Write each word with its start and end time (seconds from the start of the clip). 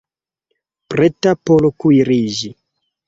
Preta 0.93 1.35
por 1.49 1.67
kuiriĝi 1.85 2.51